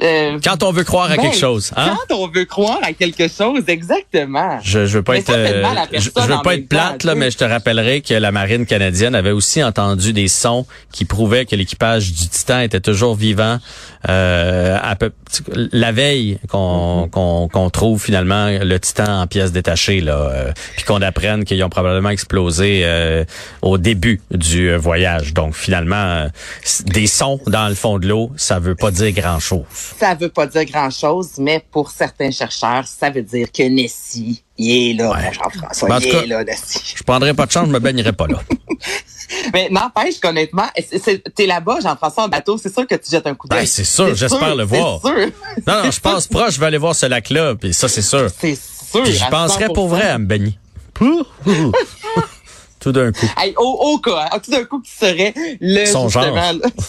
Euh, 0.00 0.38
Quand 0.42 0.62
on 0.62 0.72
veut 0.72 0.84
croire 0.84 1.10
à 1.10 1.16
ben, 1.16 1.22
quelque 1.22 1.36
chose, 1.36 1.72
hein? 1.76 1.96
Quand 2.08 2.14
on 2.16 2.28
veut 2.28 2.44
croire 2.44 2.78
à 2.82 2.92
quelque 2.92 3.28
chose, 3.28 3.64
exactement. 3.66 4.58
Je, 4.62 4.86
je 4.86 4.98
veux 4.98 5.02
pas 5.02 5.14
Mais 5.14 5.18
être, 5.18 5.30
euh, 5.30 5.74
je, 5.92 6.10
veux 6.10 6.42
pas 6.42 6.54
être 6.54 6.68
plate 6.68 7.04
là, 7.04 7.14
mais 7.14 7.30
je 7.30 7.36
te 7.36 7.44
rappellerai 7.44 8.00
que 8.00 8.14
la 8.14 8.32
marine 8.32 8.66
canadienne 8.66 9.14
avait 9.14 9.32
aussi 9.32 9.62
entendu 9.62 10.12
des 10.12 10.28
sons 10.28 10.64
qui 10.92 11.04
prouvaient 11.04 11.44
que 11.44 11.56
l'équipage 11.56 12.12
du 12.12 12.28
Titan 12.28 12.60
était 12.60 12.80
toujours 12.80 13.14
vivant. 13.14 13.58
Euh, 14.08 14.78
à 14.80 14.96
peu, 14.96 15.10
la 15.72 15.92
veille 15.92 16.38
qu'on 16.48 16.80
Mm-hmm. 16.80 17.10
qu'on 17.10 17.48
qu'on 17.48 17.70
trouve 17.70 18.02
finalement 18.02 18.48
le 18.48 18.78
Titan 18.78 19.20
en 19.20 19.26
pièces 19.26 19.52
détachées 19.52 20.00
là, 20.00 20.16
euh, 20.16 20.52
puis 20.76 20.84
qu'on 20.84 21.02
apprenne 21.02 21.44
qu'ils 21.44 21.62
ont 21.62 21.68
probablement 21.68 22.10
explosé 22.10 22.82
euh, 22.84 23.24
au 23.62 23.78
début 23.78 24.20
du 24.30 24.74
voyage. 24.76 25.34
Donc 25.34 25.54
finalement, 25.54 26.28
des 26.86 27.06
sons 27.06 27.40
dans 27.46 27.68
le 27.68 27.74
fond 27.74 27.98
de 27.98 28.08
l'eau, 28.08 28.30
ça 28.36 28.58
veut 28.58 28.74
pas 28.74 28.90
dire 28.90 29.12
grand 29.12 29.40
chose. 29.40 29.89
Ça 29.98 30.14
veut 30.14 30.28
pas 30.28 30.46
dire 30.46 30.64
grand-chose, 30.64 31.30
mais 31.38 31.64
pour 31.70 31.90
certains 31.90 32.30
chercheurs, 32.30 32.86
ça 32.86 33.10
veut 33.10 33.22
dire 33.22 33.50
que 33.52 33.62
Nessie, 33.62 34.42
il 34.56 34.90
est 34.90 34.94
là, 34.94 35.30
Jean-François, 35.32 35.88
Ben, 35.88 35.98
il 36.02 36.08
est 36.08 36.26
là, 36.26 36.44
Nessie. 36.44 36.94
Je 36.96 37.02
prendrai 37.02 37.34
pas 37.34 37.46
de 37.46 37.50
chance, 37.52 37.66
je 37.66 37.72
me 37.72 37.78
baignerai 37.78 38.12
pas 38.12 38.26
là. 38.26 38.40
Mais 39.52 39.68
n'empêche 39.70 40.18
qu'honnêtement, 40.20 40.66
t'es 41.34 41.46
là-bas, 41.46 41.78
Jean-François, 41.82 42.24
en 42.24 42.28
bateau, 42.28 42.58
c'est 42.58 42.72
sûr 42.72 42.86
que 42.86 42.96
tu 42.96 43.10
jettes 43.10 43.26
un 43.26 43.34
coup 43.34 43.46
d'œil. 43.48 43.60
Ben, 43.60 43.66
c'est 43.66 43.84
sûr, 43.84 44.14
j'espère 44.14 44.56
le 44.56 44.64
voir. 44.64 45.00
C'est 45.04 45.08
sûr. 45.08 45.30
Non, 45.66 45.84
non, 45.84 45.90
je 45.90 46.00
passe 46.00 46.26
proche, 46.26 46.54
je 46.54 46.60
vais 46.60 46.66
aller 46.66 46.78
voir 46.78 46.94
ce 46.94 47.06
lac-là, 47.06 47.54
puis 47.54 47.72
ça, 47.72 47.88
c'est 47.88 48.02
sûr. 48.02 48.28
C'est 48.38 48.56
sûr. 48.56 49.04
Je 49.04 49.30
penserais 49.30 49.68
100%. 49.68 49.72
pour 49.72 49.88
vrai 49.88 50.08
à 50.08 50.18
me 50.18 50.26
baigner. 50.26 50.58
Tout 52.80 52.92
d'un 52.92 53.12
coup. 53.12 53.26
Hey, 53.36 53.52
au, 53.58 53.62
au 53.92 53.98
cas, 53.98 54.30
hein, 54.32 54.38
tout 54.42 54.50
d'un 54.50 54.64
coup, 54.64 54.80
qui 54.80 54.90
serait 54.90 55.34
le 55.60 55.84
Son 55.84 56.08
genre. 56.08 56.34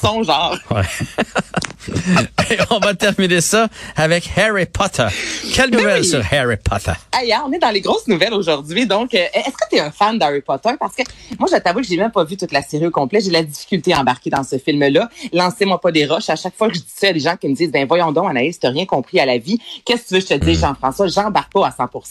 son 0.01 0.23
genre. 0.23 0.57
Et 2.51 2.57
on 2.69 2.79
va 2.79 2.93
terminer 2.93 3.41
ça 3.41 3.67
avec 3.95 4.29
Harry 4.37 4.65
Potter. 4.65 5.07
Quelle 5.53 5.69
nouvelle 5.71 6.01
oui. 6.01 6.07
sur 6.07 6.21
Harry 6.31 6.57
Potter? 6.57 6.91
Hey, 7.13 7.31
hein, 7.31 7.43
on 7.47 7.51
est 7.53 7.59
dans 7.59 7.69
les 7.71 7.81
grosses 7.81 8.07
nouvelles 8.07 8.33
aujourd'hui. 8.33 8.85
Donc, 8.85 9.13
euh, 9.13 9.25
est-ce 9.33 9.51
que 9.51 9.69
tu 9.69 9.75
es 9.77 9.79
un 9.79 9.91
fan 9.91 10.17
d'Harry 10.17 10.41
Potter? 10.41 10.71
Parce 10.79 10.95
que 10.95 11.03
moi, 11.39 11.47
je 11.51 11.57
t'avoue 11.57 11.81
que 11.81 11.87
j'ai 11.87 11.97
même 11.97 12.11
pas 12.11 12.23
vu 12.23 12.37
toute 12.37 12.51
la 12.51 12.61
série 12.61 12.87
au 12.87 12.91
complet. 12.91 13.21
J'ai 13.21 13.31
la 13.31 13.43
difficulté 13.43 13.93
à 13.93 13.99
embarquer 13.99 14.29
dans 14.29 14.43
ce 14.43 14.57
film-là. 14.57 15.09
Lancez-moi 15.33 15.79
pas 15.79 15.91
des 15.91 16.05
roches. 16.05 16.29
À 16.29 16.35
chaque 16.35 16.55
fois 16.55 16.67
que 16.69 16.75
je 16.75 16.79
dis 16.79 16.85
ça, 16.93 17.07
il 17.07 17.09
y 17.09 17.11
a 17.11 17.13
des 17.13 17.19
gens 17.19 17.37
qui 17.37 17.47
me 17.47 17.55
disent, 17.55 17.71
ben 17.71 17.87
voyons 17.87 18.11
donc, 18.11 18.29
Anaïs, 18.29 18.59
t'as 18.59 18.69
rien 18.69 18.85
compris 18.85 19.19
à 19.19 19.25
la 19.25 19.37
vie. 19.37 19.59
Qu'est-ce 19.85 20.03
que 20.03 20.07
tu 20.09 20.13
veux 20.15 20.19
que 20.21 20.27
je 20.27 20.33
te 20.35 20.45
dise, 20.45 20.59
Jean-François? 20.59 21.07
J'embarque 21.07 21.51
pas 21.51 21.67
à 21.67 21.71
100 21.71 21.87
Toi, 21.87 22.01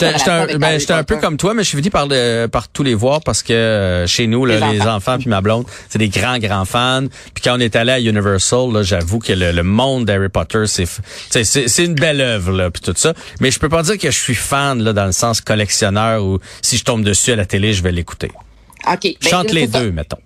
ta 0.00 0.14
Hmm. 0.14 0.78
J'étais 0.78 0.92
ben, 0.92 0.98
un 0.98 1.04
peu 1.04 1.16
comme 1.16 1.36
toi, 1.36 1.54
mais 1.54 1.62
je 1.62 1.68
suis 1.68 1.78
venu 1.78 1.90
par, 1.90 2.06
le- 2.06 2.46
par 2.46 2.68
tous 2.68 2.82
les 2.82 2.94
voir 2.94 3.20
parce 3.22 3.42
que 3.42 3.52
euh, 3.52 4.06
chez 4.06 4.26
nous, 4.26 4.44
là, 4.44 4.58
Les 4.60 4.74
les, 4.78 4.80
enfants. 4.82 4.94
enfants 4.94 5.18
puis 5.18 5.28
ma 5.28 5.40
blonde, 5.40 5.64
c'est 5.88 5.98
des 5.98 6.08
grands, 6.08 6.38
grands 6.38 6.64
fans. 6.64 7.06
Puis 7.34 7.42
quand 7.42 7.56
on 7.56 7.60
est 7.60 7.76
allé 7.76 7.92
à 7.92 8.00
Universal, 8.00 8.72
là, 8.72 8.82
que 9.18 9.32
le, 9.32 9.52
le 9.52 9.62
monde 9.62 10.04
d'Harry 10.04 10.28
Potter, 10.28 10.64
c'est 10.66 10.86
c'est 11.44 11.84
une 11.84 11.94
belle 11.94 12.20
œuvre, 12.20 12.52
là, 12.52 12.70
puis 12.70 12.82
tout 12.82 12.94
ça. 12.96 13.14
Mais 13.40 13.50
je 13.50 13.58
peux 13.58 13.68
pas 13.68 13.82
dire 13.82 13.98
que 13.98 14.10
je 14.10 14.18
suis 14.18 14.34
fan 14.34 14.82
là, 14.82 14.92
dans 14.92 15.06
le 15.06 15.12
sens 15.12 15.40
collectionneur 15.40 16.24
ou 16.24 16.38
si 16.62 16.76
je 16.76 16.84
tombe 16.84 17.02
dessus 17.04 17.32
à 17.32 17.36
la 17.36 17.46
télé, 17.46 17.72
je 17.72 17.82
vais 17.82 17.92
l'écouter. 17.92 18.30
OK. 18.90 19.00
Ben, 19.02 19.28
chante 19.30 19.52
les 19.52 19.66
ça. 19.66 19.80
deux, 19.80 19.90
mettons. 19.90 20.18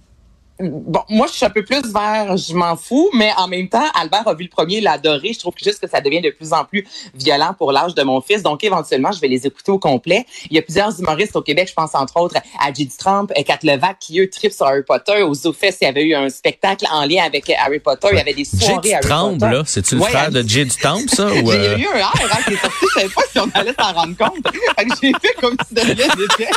Bon, 0.61 1.03
moi, 1.09 1.27
je 1.29 1.35
suis 1.35 1.45
un 1.45 1.51
peu 1.51 1.65
plus 1.65 1.83
vers 1.93 2.37
je 2.37 2.53
m'en 2.53 2.77
fous, 2.77 3.11
mais 3.15 3.31
en 3.37 3.47
même 3.47 3.69
temps, 3.69 3.87
Albert 3.95 4.27
a 4.27 4.35
vu 4.35 4.45
le 4.45 4.51
premier, 4.51 4.81
l'a 4.81 4.93
adoré. 4.93 5.33
Je 5.33 5.39
trouve 5.39 5.55
juste 5.63 5.81
que 5.81 5.89
ça 5.89 6.01
devient 6.01 6.21
de 6.21 6.31
plus 6.31 6.53
en 6.53 6.65
plus 6.65 6.85
violent 7.15 7.55
pour 7.57 7.71
l'âge 7.71 7.95
de 7.95 8.03
mon 8.03 8.21
fils. 8.21 8.43
Donc, 8.43 8.65
éventuellement, 8.65 9.13
je 9.13 9.21
vais 9.21 9.29
les 9.29 9.47
écouter 9.47 9.71
au 9.71 9.79
complet. 9.79 10.27
Il 10.51 10.57
y 10.57 10.59
a 10.59 10.63
plusieurs 10.63 10.99
humoristes 10.99 11.37
au 11.37 11.43
Québec, 11.43 11.69
je 11.69 11.75
pense 11.75 11.95
entre 11.95 12.17
autres 12.21 12.37
à 12.61 12.73
J.D. 12.73 12.93
Trump, 12.99 13.31
et 13.37 13.45
Kat 13.45 13.59
Levac, 13.63 13.99
qui 14.01 14.21
eux 14.21 14.29
tripent 14.29 14.53
sur 14.53 14.67
Harry 14.67 14.83
Potter. 14.83 15.23
Aux 15.23 15.35
ZooFest, 15.35 15.79
il 15.81 15.85
y 15.85 15.87
avait 15.87 16.05
eu 16.05 16.15
un 16.15 16.29
spectacle 16.29 16.87
en 16.91 17.05
lien 17.05 17.25
avec 17.25 17.51
Harry 17.51 17.79
Potter. 17.79 18.09
Il 18.13 18.17
y 18.17 18.21
avait 18.21 18.35
des 18.35 18.45
soirées 18.45 18.95
Harry 18.95 19.09
Temple, 19.09 19.39
Potter. 19.39 19.55
là, 19.55 19.63
c'est-tu 19.65 19.95
le 19.95 20.01
Ouais, 20.01 20.11
frère 20.11 20.31
de 20.31 20.43
du 20.43 20.67
Temple, 20.69 21.09
ça? 21.09 21.27
ou, 21.33 21.53
J'ai 21.53 21.59
euh, 21.59 21.79
eu 21.79 21.87
un 21.87 21.99
air 21.99 22.13
hein, 22.17 22.39
qui 22.47 22.55
est 22.55 22.57
sorti, 22.57 22.87
je 22.95 23.01
savais 23.01 23.13
pas 23.15 23.23
si 23.31 23.39
on 23.39 23.51
allait 23.55 23.75
s'en 23.79 23.93
rendre 23.93 24.17
compte. 24.17 24.55
Fait 24.79 24.85
que 24.85 24.95
j'ai 25.03 25.13
fait 25.21 25.35
comme 25.41 25.57
si 25.67 25.75
de 25.75 25.81
rien 25.81 26.09
n'était. 26.17 26.51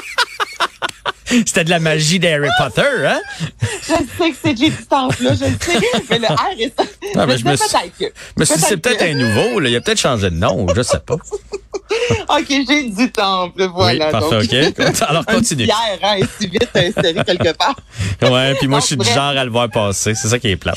C'était 1.45 1.63
de 1.63 1.69
la 1.69 1.79
magie 1.79 2.19
d'Harry 2.19 2.49
Potter, 2.57 2.81
hein? 3.05 3.19
Je 3.61 3.87
sais 3.87 4.31
que 4.31 4.35
c'est 4.43 4.57
J.D. 4.57 4.73
Temple, 4.89 5.23
là, 5.23 5.31
je 5.39 5.45
le 5.45 5.51
sais. 5.59 5.79
Mais 6.09 6.19
le 6.19 6.27
R 6.27 6.45
est... 6.59 6.73
Ah, 7.15 7.25
mais 7.25 7.37
je 7.37 7.45
me 7.45 7.55
suis- 7.55 7.67
peut-être 7.69 7.97
que. 7.97 8.13
Mais 8.37 8.45
si 8.45 8.59
c'est 8.59 8.77
peut-être 8.77 9.01
un 9.03 9.13
nouveau, 9.13 9.59
là, 9.59 9.69
il 9.69 9.75
a 9.75 9.81
peut-être 9.81 9.99
changé 9.99 10.29
de 10.29 10.35
nom, 10.35 10.67
je 10.75 10.81
sais 10.81 10.99
pas. 10.99 11.15
OK, 12.29 12.47
j'ai 12.47 12.83
du 12.89 13.11
temple, 13.11 13.65
voilà. 13.73 14.05
oui, 14.05 14.11
parfait, 14.11 14.63
donc. 14.63 14.79
OK. 14.79 15.01
Alors, 15.07 15.25
continue. 15.25 15.65
Pierre, 15.65 15.99
hein, 16.03 16.19
si 16.39 16.47
vite 16.47 16.69
inséré 16.75 17.23
quelque 17.25 17.55
part. 17.57 17.75
Ouais, 18.21 18.53
puis 18.59 18.67
moi, 18.67 18.77
Donc, 18.77 18.83
je 18.83 18.87
suis 18.87 18.97
du 18.97 19.05
genre 19.05 19.35
à 19.35 19.43
le 19.43 19.49
voir 19.49 19.67
passer. 19.69 20.13
C'est 20.13 20.27
ça 20.27 20.37
qui 20.37 20.49
est 20.49 20.55
plat. 20.55 20.73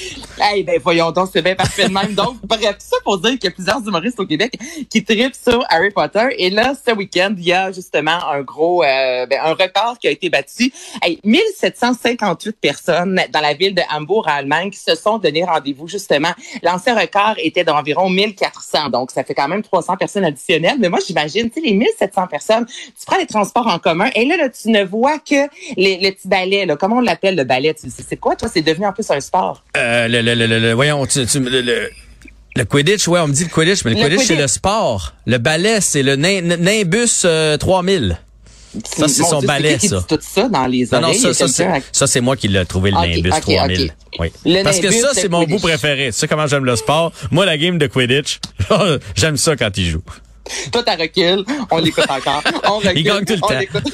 Eh 0.54 0.62
ben 0.62 0.80
voyons 0.82 1.10
donc, 1.10 1.28
c'est 1.30 1.42
bien 1.42 1.54
parfait 1.54 1.88
de 1.88 1.92
même. 1.92 2.14
Donc, 2.14 2.38
bref, 2.42 2.76
ça 2.78 2.96
pour 3.04 3.18
dire 3.18 3.32
qu'il 3.32 3.44
y 3.44 3.48
a 3.48 3.50
plusieurs 3.50 3.86
humoristes 3.86 4.18
au 4.18 4.24
Québec 4.24 4.54
qui 4.88 5.04
tripent 5.04 5.34
sur 5.34 5.62
Harry 5.68 5.90
Potter. 5.90 6.26
Et 6.38 6.48
là, 6.48 6.72
ce 6.74 6.92
week-end, 6.92 7.34
il 7.36 7.44
y 7.44 7.52
a 7.52 7.70
justement 7.70 8.18
un 8.30 8.40
gros, 8.40 8.82
euh, 8.82 9.26
ben, 9.26 9.40
un 9.44 9.50
record 9.52 9.98
qui 10.00 10.08
a 10.08 10.10
été 10.10 10.30
battu. 10.30 10.72
Hey, 11.02 11.20
1758 11.22 12.56
personnes 12.60 13.20
dans 13.30 13.40
la 13.40 13.52
ville 13.52 13.74
de 13.74 13.82
Hambourg, 13.92 14.26
en 14.26 14.36
Allemagne, 14.36 14.70
qui 14.70 14.78
se 14.78 14.94
sont 14.94 15.18
donné 15.18 15.44
rendez-vous 15.44 15.86
justement. 15.86 16.32
L'ancien 16.62 16.98
record 16.98 17.34
était 17.36 17.64
d'environ 17.64 18.08
1400. 18.08 18.88
Donc, 18.88 19.10
ça 19.10 19.22
fait 19.22 19.34
quand 19.34 19.48
même 19.48 19.62
300 19.62 19.96
personnes 19.96 20.24
additionnelles. 20.24 20.78
Mais 20.84 20.90
moi, 20.90 20.98
j'imagine, 21.06 21.48
tu 21.50 21.60
sais, 21.62 21.66
les 21.66 21.72
1700 21.74 22.26
personnes, 22.26 22.66
tu 22.66 23.06
prends 23.06 23.16
les 23.16 23.26
transports 23.26 23.66
en 23.66 23.78
commun 23.78 24.10
et 24.14 24.24
là, 24.26 24.36
là 24.36 24.48
tu 24.50 24.68
ne 24.68 24.84
vois 24.84 25.18
que 25.18 25.48
les, 25.76 25.96
le 25.98 26.10
petit 26.10 26.28
ballet, 26.28 26.66
là. 26.66 26.76
Comment 26.76 26.96
on 26.96 27.00
l'appelle, 27.00 27.36
le 27.36 27.44
ballet? 27.44 27.72
Tu- 27.74 27.88
C'est 27.90 28.16
quoi, 28.16 28.36
toi? 28.36 28.48
C'est 28.52 28.60
devenu 28.62 28.84
en 28.86 28.92
plus 28.92 29.10
un 29.10 29.20
sport. 29.20 29.64
Euh, 29.76 30.08
le, 30.08 30.20
le, 30.20 30.34
le, 30.34 30.46
le, 30.46 30.72
voyons, 30.74 31.06
tu, 31.06 31.24
tu- 31.24 31.40
le, 31.40 31.60
le, 31.62 31.88
le 32.56 32.64
Quidditch, 32.64 33.08
ouais, 33.08 33.20
on 33.20 33.28
me 33.28 33.32
dit 33.32 33.44
le 33.44 33.50
Quidditch, 33.50 33.84
mais 33.84 33.92
le, 33.94 33.96
Le 33.96 34.08
Quidditch, 34.08 34.26
c'est 34.26 34.36
le 34.36 34.46
sport. 34.46 35.14
Le 35.26 35.38
ballet, 35.38 35.80
c'est 35.80 36.02
le 36.02 36.16
Nimbus 36.16 37.22
euh, 37.24 37.56
3000. 37.56 38.18
Ça, 38.84 39.06
c'est 39.06 39.22
son 39.22 39.38
Dieu, 39.38 39.46
ballet, 39.46 39.76
qui 39.78 39.88
ça. 39.88 39.98
dit 40.00 40.04
tout 40.08 40.18
ça 40.20 40.48
dans 40.48 40.66
les 40.66 40.88
Non, 40.90 41.00
non, 41.00 41.08
oreilles? 41.08 41.20
ça, 41.34 41.46
c'est, 41.48 42.06
ça, 42.06 42.20
moi 42.20 42.36
qui 42.36 42.48
l'ai 42.48 42.64
trouvé, 42.66 42.90
le 42.90 42.96
Nimbus 42.96 43.30
ok, 43.30 43.40
3000. 43.40 43.82
ok. 43.84 43.90
Oui. 44.18 44.32
Le 44.44 44.62
Parce 44.64 44.80
que 44.80 44.90
ça, 44.90 45.10
c'est 45.14 45.28
mon 45.28 45.44
bout 45.44 45.58
préféré. 45.60 46.06
Tu 46.06 46.12
sais 46.12 46.26
comment 46.28 46.46
j'aime 46.48 46.64
le 46.64 46.74
sport? 46.76 47.12
Moi, 47.30 47.46
la 47.46 47.56
game 47.56 47.78
de 47.78 47.86
Quidditch, 47.86 48.40
j'aime 49.16 49.36
ça 49.36 49.54
quand 49.56 49.76
il 49.78 49.84
joue. 49.86 50.02
Toi, 50.72 50.82
t'as 50.82 50.96
recul. 50.96 51.44
On 51.70 51.78
l'écoute 51.78 52.10
encore. 52.10 52.42
On 52.64 52.76
recule. 52.78 52.98
Il 52.98 53.04
gagne 53.04 53.24
tout 53.24 53.34
le 53.34 53.40
on 53.42 53.48
temps. 53.48 53.58
l'écoute. 53.58 53.92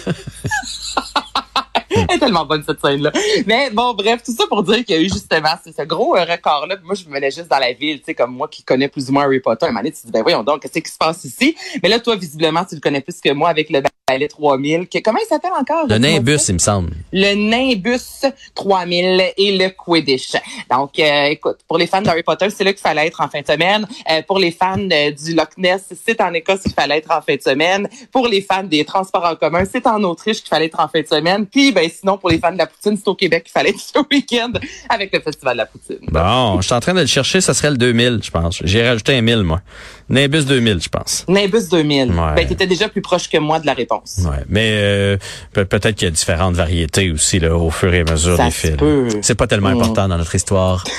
Elle 1.92 2.16
est 2.16 2.18
tellement 2.18 2.44
bonne 2.44 2.62
cette 2.64 2.80
scène-là. 2.80 3.10
Mais 3.46 3.70
bon, 3.70 3.94
bref, 3.94 4.22
tout 4.24 4.32
ça 4.32 4.44
pour 4.48 4.62
dire 4.62 4.84
qu'il 4.84 4.94
y 4.94 4.98
a 4.98 5.02
eu 5.02 5.08
justement 5.08 5.54
ce, 5.64 5.72
ce 5.72 5.82
gros 5.82 6.16
euh, 6.16 6.24
record-là. 6.24 6.76
Moi, 6.84 6.94
je 6.94 7.04
me 7.08 7.14
venais 7.14 7.30
juste 7.30 7.48
dans 7.48 7.58
la 7.58 7.72
ville, 7.72 7.98
tu 7.98 8.06
sais, 8.06 8.14
comme 8.14 8.32
moi 8.32 8.48
qui 8.48 8.62
connais 8.62 8.88
plus 8.88 9.10
ou 9.10 9.12
moins 9.12 9.24
Harry 9.24 9.40
Potter. 9.40 9.66
À 9.66 9.68
un 9.68 9.72
moment 9.72 9.80
donné, 9.80 9.92
tu 9.92 10.00
te 10.02 10.06
dis, 10.06 10.12
ben 10.12 10.22
voyons 10.22 10.44
donc, 10.44 10.62
qu'est-ce 10.62 10.78
qui 10.78 10.90
se 10.90 10.96
passe 10.96 11.24
ici? 11.24 11.56
Mais 11.82 11.88
là, 11.88 11.98
toi, 11.98 12.14
visiblement, 12.16 12.64
tu 12.64 12.76
le 12.76 12.80
connais 12.80 13.00
plus 13.00 13.20
que 13.20 13.32
moi 13.32 13.48
avec 13.48 13.70
le 13.70 13.82
ballet 14.10 14.28
3000. 14.28 14.88
Que, 14.88 14.98
comment 14.98 15.18
il 15.22 15.26
s'appelle 15.26 15.52
encore? 15.58 15.86
Le 15.88 15.98
Nimbus, 15.98 16.38
il 16.48 16.54
me 16.54 16.58
semble. 16.58 16.90
le 17.12 17.34
Nimbus 17.34 18.26
3000 18.54 19.22
et 19.36 19.56
le 19.56 19.68
Quidditch. 19.70 20.32
Donc, 20.70 20.98
euh, 20.98 21.24
écoute, 21.26 21.58
pour 21.68 21.78
les 21.78 21.86
fans 21.86 22.02
d'Harry 22.02 22.22
Potter, 22.22 22.48
c'est 22.50 22.64
là 22.64 22.72
qu'il 22.72 22.80
fallait 22.82 23.06
être 23.06 23.20
en 23.20 23.28
fin 23.28 23.40
de 23.40 23.46
semaine. 23.46 23.86
Euh, 24.10 24.22
pour 24.26 24.38
les 24.38 24.50
fans 24.50 24.76
euh, 24.78 25.10
du 25.10 25.34
Loch 25.34 25.56
Ness, 25.56 25.82
c'est 26.04 26.20
en 26.20 26.32
Écosse 26.32 26.62
qu'il 26.62 26.72
fallait 26.72 26.98
être 26.98 27.10
en 27.10 27.20
fin 27.20 27.36
de 27.36 27.42
semaine. 27.42 27.88
Pour 28.12 28.26
les 28.26 28.40
fans 28.40 28.64
des 28.64 28.84
transports 28.84 29.24
en 29.24 29.36
commun, 29.36 29.64
c'est 29.70 29.86
en 29.86 30.02
Autriche 30.02 30.38
qu'il 30.38 30.48
fallait 30.48 30.66
être 30.66 30.80
en 30.80 30.88
fin 30.88 31.00
de 31.00 31.06
semaine. 31.06 31.46
Puis, 31.46 31.72
ben 31.72 31.88
sinon, 31.88 32.18
pour 32.18 32.30
les 32.30 32.38
fans 32.38 32.52
de 32.52 32.58
la 32.58 32.66
poutine, 32.66 32.96
c'est 32.96 33.08
au 33.08 33.14
Québec 33.14 33.44
qu'il 33.44 33.52
fallait 33.52 33.70
être 33.70 33.80
ce 33.80 33.98
week-end 34.10 34.52
avec 34.88 35.12
le 35.12 35.20
Festival 35.20 35.54
de 35.54 35.58
la 35.58 35.66
poutine. 35.66 35.98
Bon, 36.08 36.60
je 36.60 36.66
suis 36.66 36.74
en 36.74 36.80
train 36.80 36.94
de 36.94 37.00
le 37.00 37.06
chercher, 37.06 37.40
ça 37.40 37.54
serait 37.54 37.70
le 37.70 37.76
2000, 37.76 38.20
je 38.22 38.30
pense. 38.30 38.60
J'ai 38.64 38.86
rajouté 38.86 39.14
un 39.14 39.20
1000, 39.20 39.42
moi. 39.42 39.60
Nimbus 40.08 40.44
2000, 40.44 40.82
je 40.82 40.88
pense. 40.88 41.24
Nimbus 41.28 41.68
2000. 41.70 42.10
Ouais. 42.10 42.34
Ben, 42.34 42.46
t'étais 42.46 42.66
déjà 42.66 42.88
plus 42.88 43.00
proche 43.02 43.28
que 43.28 43.38
moi 43.38 43.60
de 43.60 43.66
la 43.66 43.74
réponse. 43.74 43.99
Ouais, 44.18 44.44
mais 44.48 44.70
euh, 44.74 45.16
pe- 45.52 45.64
peut-être 45.64 45.94
qu'il 45.96 46.06
y 46.06 46.08
a 46.08 46.12
différentes 46.12 46.54
variétés 46.54 47.10
aussi 47.10 47.38
là 47.38 47.54
au 47.56 47.70
fur 47.70 47.92
et 47.94 48.00
à 48.00 48.04
mesure 48.10 48.36
Ça 48.36 48.46
des 48.46 48.50
films. 48.50 49.08
C'est 49.22 49.34
pas 49.34 49.46
tellement 49.46 49.70
Mm. 49.70 49.80
important 49.80 50.08
dans 50.08 50.18
notre 50.18 50.34
histoire. 50.34 50.84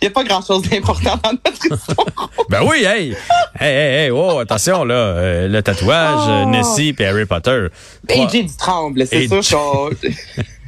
Il 0.00 0.04
n'y 0.04 0.08
a 0.08 0.10
pas 0.12 0.22
grand-chose 0.22 0.62
d'important 0.62 1.18
dans 1.22 1.32
notre 1.32 1.66
histoire. 1.74 2.30
Ben 2.48 2.60
oui, 2.62 2.84
hey, 2.84 3.10
hey, 3.58 3.68
hey, 3.68 4.04
hey, 4.04 4.10
oh, 4.10 4.38
attention 4.38 4.84
là, 4.84 4.94
euh, 4.94 5.48
le 5.48 5.62
tatouage, 5.62 6.44
Oh. 6.46 6.48
Nessie 6.48 6.94
et 6.98 7.06
Harry 7.06 7.24
Potter. 7.26 7.66
Et 8.08 8.14
Trois- 8.14 8.28
Jay 8.28 8.42
du 8.44 8.56
Tremble, 8.56 9.04
c'est 9.06 9.26
sûr 9.42 9.58
qu'on... 9.58 9.90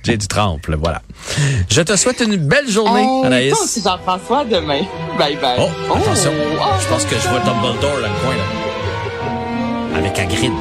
J'ai 0.04 0.16
du 0.16 0.28
tremple, 0.28 0.76
voilà. 0.78 1.02
Je 1.68 1.80
te 1.82 1.96
souhaite 1.96 2.20
une 2.20 2.36
belle 2.36 2.68
journée, 2.70 3.04
Anaïs. 3.24 3.52
toi 3.54 3.64
aussi, 3.64 3.82
Jean-François, 3.82 4.44
demain. 4.44 4.82
Bye 5.18 5.36
bye. 5.42 5.56
Oh, 5.58 5.94
attention. 5.96 6.30
Oh. 6.60 6.64
Je 6.80 6.86
pense 6.88 7.04
que 7.06 7.16
je 7.16 7.28
vois 7.28 7.40
Dumbledore 7.40 7.98
là, 8.00 8.08
le 8.08 8.20
coin 8.24 8.36
là. 8.36 9.98
Avec 9.98 10.16
Hagrid. 10.18 10.52